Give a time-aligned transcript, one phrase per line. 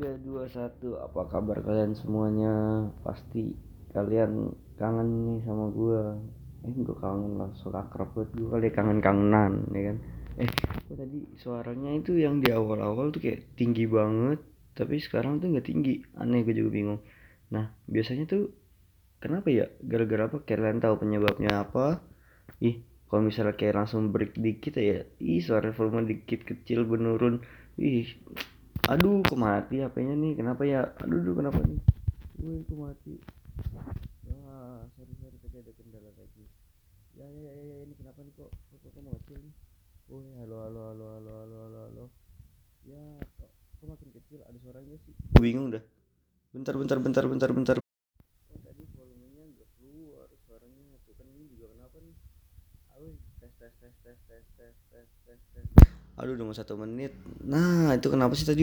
[0.00, 2.88] 321 Apa kabar kalian semuanya?
[3.04, 3.52] Pasti
[3.92, 4.48] kalian
[4.80, 6.16] kangen nih sama gua.
[6.64, 9.96] Eh gua kangen so akrab buat gua kali kangen-kangenan ya kan?
[10.40, 10.48] Eh
[10.88, 14.40] kok tadi suaranya itu yang di awal-awal tuh kayak tinggi banget
[14.72, 16.00] Tapi sekarang tuh gak tinggi.
[16.16, 17.00] Aneh gue juga bingung.
[17.52, 18.56] Nah biasanya tuh
[19.20, 19.68] Kenapa ya?
[19.84, 20.40] Gara-gara apa?
[20.48, 22.00] Kalian tahu penyebabnya apa?
[22.64, 27.44] Ih kalau misalnya kayak langsung break dikit ya Ih suara volume dikit kecil menurun.
[27.76, 28.08] Ih
[28.90, 30.32] aduh kok mati HP-nya nih?
[30.34, 30.82] Kenapa ya?
[31.06, 31.78] Aduh aduh kenapa nih?
[32.42, 33.14] Wih kok mati?
[34.26, 36.44] Wah sorry sorry tadi ada kendala lagi.
[37.14, 38.50] Ya ya ya, ya ini kenapa nih kok?
[38.50, 39.54] Kok, kok, mau mati nih?
[40.10, 42.04] Oh ya halo halo halo halo halo halo halo.
[42.82, 43.02] Ya
[43.38, 44.42] kok, kok makin kecil?
[44.42, 45.14] Ada suaranya sih.
[45.38, 45.82] Bingung dah.
[46.50, 47.76] Bentar bentar bentar bentar bentar.
[47.78, 52.14] Oh, tadi volumenya nggak keluar suaranya itu kan ini juga kenapa nih?
[56.20, 57.16] Aduh udah mau satu menit.
[57.48, 58.58] Nah itu kenapa sih tadi?